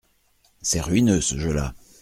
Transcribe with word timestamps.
C’est 0.63 0.81
ruineux, 0.81 1.21
ce 1.21 1.37
jeu-là. 1.37 1.75